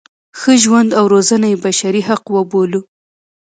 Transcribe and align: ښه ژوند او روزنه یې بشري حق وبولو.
ښه 0.39 0.53
ژوند 0.63 0.89
او 0.99 1.05
روزنه 1.13 1.47
یې 1.51 1.57
بشري 1.65 2.01
حق 2.09 2.25
وبولو. 2.35 2.81